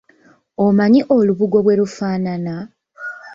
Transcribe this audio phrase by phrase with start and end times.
[0.65, 2.55] Omanyi olubugo bwe lufaanana?